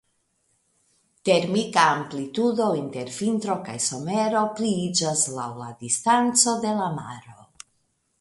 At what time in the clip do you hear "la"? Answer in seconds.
5.61-5.69, 6.81-6.89